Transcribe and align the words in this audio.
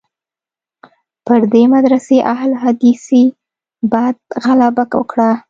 پر 1.25 1.41
دې 1.53 1.63
مدرسې 1.73 2.17
اهل 2.33 2.51
حدیثي 2.63 3.23
بعد 3.93 4.15
غلبه 4.43 4.83
وکړه. 4.97 5.31